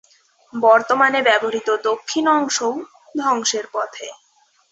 [0.53, 2.71] বর্তমানে ব্যবহৃত দক্ষিণ অংশও
[3.15, 4.07] ধ্বংসের পথে।